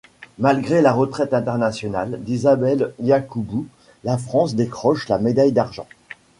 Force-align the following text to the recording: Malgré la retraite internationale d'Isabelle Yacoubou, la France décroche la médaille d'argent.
Malgré 0.39 0.81
la 0.81 0.93
retraite 0.93 1.31
internationale 1.31 2.17
d'Isabelle 2.23 2.91
Yacoubou, 3.01 3.67
la 4.03 4.17
France 4.17 4.55
décroche 4.55 5.07
la 5.09 5.19
médaille 5.19 5.51
d'argent. 5.51 5.85